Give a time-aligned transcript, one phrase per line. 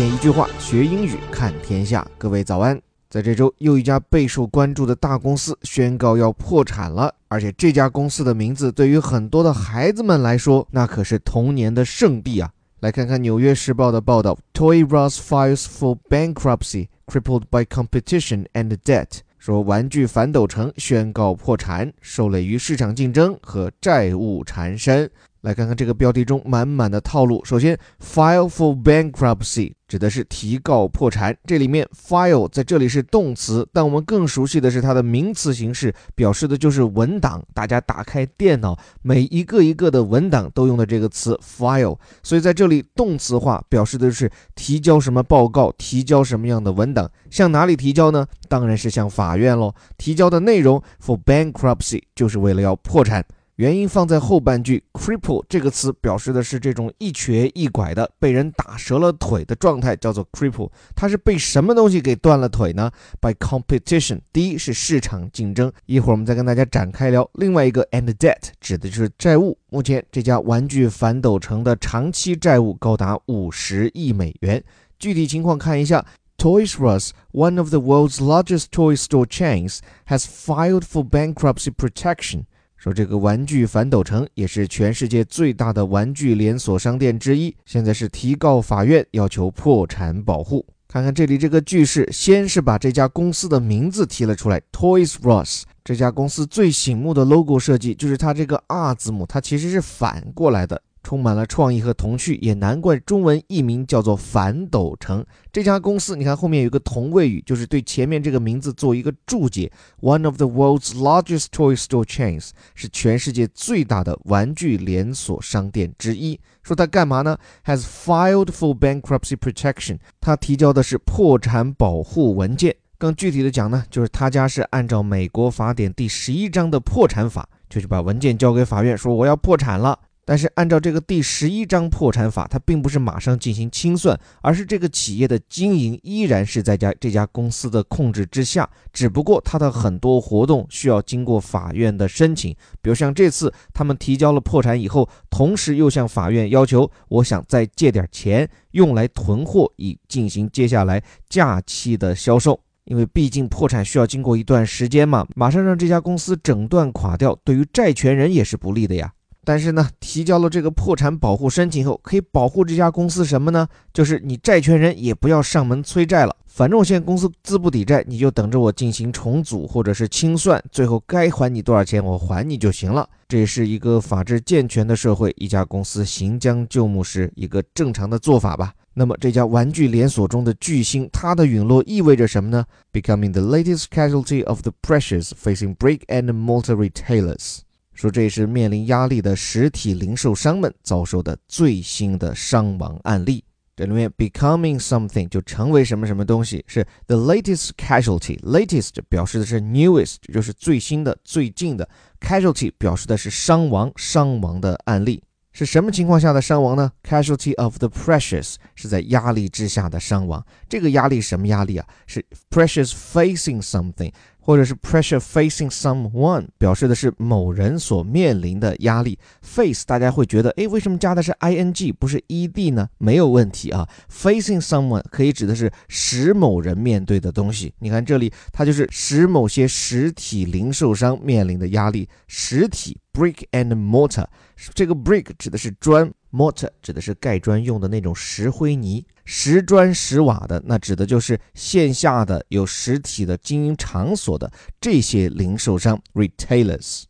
[0.00, 2.10] 天一句话，学英语看天下。
[2.16, 2.80] 各位早安！
[3.10, 12.50] 在这周，又一家备受关注的大公司宣告要破产了，而且这家公司的名字对于很多的孩子们来说，那可是童年的圣地啊！
[12.80, 19.18] 来看看《纽约时报》的报道：Toy R Us files for bankruptcy, crippled by competition and debt。
[19.38, 25.10] 说玩具反斗城宣告破产，受累于市场竞争和债务缠身。
[25.42, 27.44] 来看看这个标题中满满的套路。
[27.44, 31.36] 首先，file for bankruptcy 指的是提告破产。
[31.46, 37.42] 这里面 file 在这里是动词，但我们更熟悉的是它的名词形式，表示的就是文档。
[37.54, 41.96] 大家打开电脑，每一个一个的文档都用的这个词 file。
[42.22, 47.10] 所以在这里动词化，表示的是提交什么报告，提交什么样的文档。
[47.30, 48.26] 向哪里提交呢？
[48.48, 49.74] 当然是向法院喽。
[49.96, 53.24] 提交的内容 for bankruptcy 就是为了要破产。
[53.60, 60.70] 原因放在后半句，cripple 这个词表示的是这种一瘸一拐的被人打折了腿的状态，叫做 cripple。
[60.96, 64.20] 它是被什么东西给断了腿呢？By competition。
[64.32, 67.28] 第一是市场竞争，一会儿我们再跟大家展开聊。
[67.34, 69.58] 另外一个 and debt 指的就是债务。
[69.68, 74.64] 目前这家玩具反斗城的长期债务高达五十亿美元。
[74.98, 76.02] 具体情况看一下
[76.38, 82.44] ，Toys R Us, one of the world's largest toy store chains, has filed for bankruptcy protection.
[82.80, 90.64] 说这个玩具反斗城也是全世界最大的玩具连锁商店之一，现在是提告法院要求破产保护。
[90.88, 95.66] 看看这里这个句式，先是把这家公司的名字提了出来，Toys r o s s。
[95.84, 100.80] 这家公司最醒目的 logo 设计就是它这个 R 字母，它其实是反过来的。
[101.10, 105.26] 充满了创意和童趣，也难怪中文译名叫做反斗城。
[105.50, 109.72] 这家公司，你看后面有个同位语，就是对前面这个名字做一个注解。
[110.00, 116.38] One of the world's largest toy store chains 是全世界最大的玩具连锁商店之一。
[116.62, 119.98] 说它干嘛呢？Has filed for bankruptcy protection。
[120.20, 122.76] 它提交的是破产保护文件。
[122.98, 129.98] 更具体的讲呢，就是他家是按照美国法典第十一章的破产法，就是把文件交给法院，说我要破产了。
[130.30, 142.54] 但是按照这个第十一章破产法，它并不是马上进行清算，而是这个企业的经营依然是在家这家公司的控制之下，只不过它的很多活动需要经过法院的申请。
[142.80, 152.60] 比如像这次他们提交了破产以后，同时又向法院要求，我想再借点钱用来囤货，以进行接下来假期的销售。
[152.84, 159.12] 因为毕竟破产需要经过一段时间嘛，马上让这家公司整段垮掉，对于债权人也是不利的呀。
[159.50, 163.66] 但是呢，提交了这个破产保护申请后，可以保护这家公司什么呢？
[163.92, 173.08] 就是你债权人也不要上门催债了，反正我现在公司资不抵债，你就等着我进行重组或者是清算，最后该还你多少钱我还你就行了。
[173.26, 178.72] 这也是一个法治健全的社会，一家公司行将就木时一个正常的做法吧。
[178.94, 187.62] 那么这家玩具连锁中的巨星，它的陨落意味着什么呢？Becoming the latest casualty of the pressures facing brick and mortar retailers。
[188.00, 193.44] 说这是面临压力的实体零售商们遭受的最新的伤亡案例。
[193.76, 198.38] 这里面 becoming something 就成为什么什么东西，是 the latest casualty。
[198.40, 201.86] latest 表示的是 newest，就是最新的、最近的。
[202.20, 205.22] casualty 表示的是伤亡、伤亡的案例。
[205.52, 210.44] 是什么情况下的伤亡呢？casualty of the precious 是在压力之下的伤亡。
[210.68, 211.86] 这个压力什么压力啊？
[212.06, 214.12] 是 precious facing something。
[214.42, 219.16] 或者是 pressure facing someone，表示的是某人所面临的压力。
[219.42, 222.88] face 大家会觉得，哎，为什么加的是 ing 不是 ed 呢？
[222.96, 223.86] 没有问题啊。
[224.10, 227.74] facing someone 可以指的是使某人面对的东西。
[227.80, 232.08] 你看这里，它就是使某些实体零售商面临的压力。
[232.26, 234.26] 实体 brick and mortar，
[234.74, 239.04] 这个 brick 指的是砖，mortar 指的是盖砖用的那种石灰泥。
[239.24, 247.04] 石砖石瓦的，那指的就是线下的有实体的经营场所的这些零售商 （retailers）。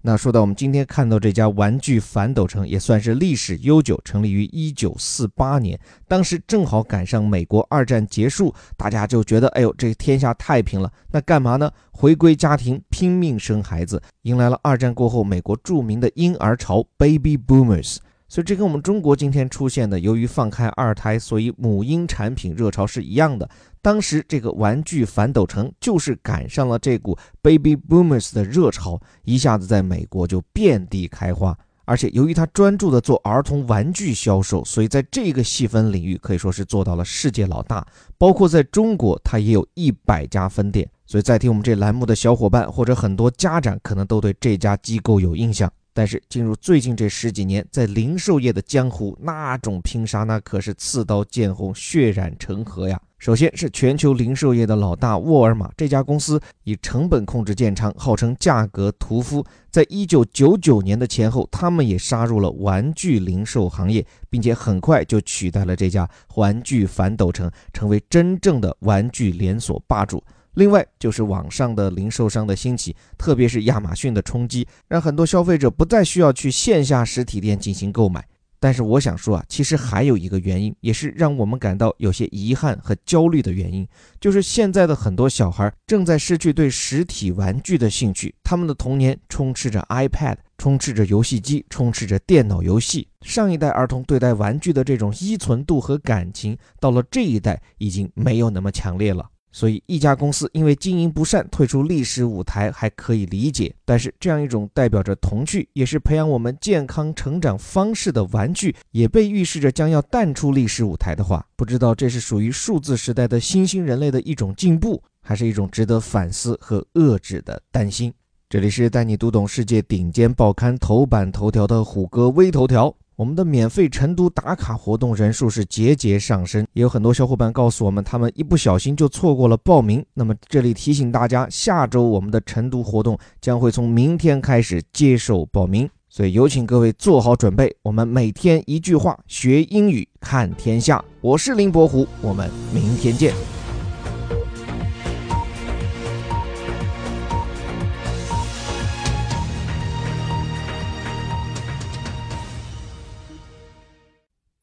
[0.00, 11.70] 那说到我们今天看到这家玩具反斗城，也算是历史悠久，成立于一九四八年，当时正好赶上美国二战结束，大家就觉得，哎呦，这天下太平了，那干嘛呢？
[11.90, 17.96] 回归家庭，拼命生孩子，迎来了二战过后美国著名的婴儿潮 （Baby Boomers）。
[18.28, 23.48] 所以这跟我们中国今天出现的，由于放开二胎，所以母婴产品热潮是一样的。
[23.80, 31.56] 当时这个玩具反斗城就是赶上了这股 baby boomers 的热潮，一下子在美国就遍地开花。
[31.86, 37.86] 而且由于他专注的做儿童玩具销售，所以在这个细分领域可以说是做到了世界老大。
[38.18, 40.86] 包括在中国，它也有一百家分店。
[41.06, 45.72] 所以在听我们这栏目的小伙伴或者很多家长，可能都对这家机构有印象。
[45.98, 53.00] 但是进入最近这十几年，在零售业的江湖，那种拼杀那可是刺刀见红、血染成河呀。
[53.18, 59.44] 首先是全球零售业的老大沃尔玛这家公司，以成本控制见长，号称价格屠夫。
[59.72, 70.22] 在一九九九年的前后，他们也杀入了玩具零售行业，并且很快就取代了这家玩具反斗城，成为真正的玩具连锁霸主。
[70.58, 78.26] 另外就是网上的零售商的兴起，特别是亚马逊的冲击，让很多消费者不再需要去线下实体店进行购买。
[78.58, 83.86] 但是我想说啊，其实还有一个原因，也是让我们感到有些遗憾和焦虑的原因，
[84.20, 93.06] 就是现在的很多小孩正在失去对实体玩具的兴趣，他们的童年充斥着 iPad，充斥着游戏机，充斥着电脑游戏。
[93.22, 99.24] 上一代儿童对待玩具的这种依存度和感情，到了这一代已经没有那么强烈了。
[99.50, 118.12] 所以，一家公司因为经营不善退出历史舞台还可以理解，但是这样一种代表着童趣，也是培养我们健康成长方式的玩具，也被预示着将要淡出历史舞台的话，不知道这是属于数字时代的新兴人类的一种进步，还是一种值得反思和遏制的担心。
[118.50, 122.94] 这里是带你读懂世界顶尖报刊头版头条的虎哥微头条。
[123.18, 130.06] 我们的免费成都打卡活动人数是节节上升，也有很多小伙伴告诉我们，他们一不小心就错过了报名。
[130.14, 137.74] 那么这里提醒大家，下周我们的成都活动将会从明天开始接受报名，所以有请各位做好准备。
[137.82, 141.04] 我们每天一句话，学英语看天下。
[141.20, 143.57] 我是林伯虎，我们明天见。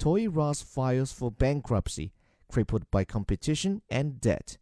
[0.06, 2.14] Toy Ross files for bankruptcy,
[2.48, 4.60] crippled by competition and debt.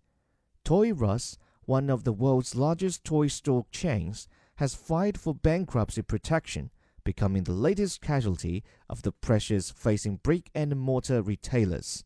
[0.64, 6.72] Toy Ross, one of the world's largest toy store chains, has filed for bankruptcy protection,
[7.04, 12.06] becoming the latest casualty of the pressures facing brick and mortar retailers.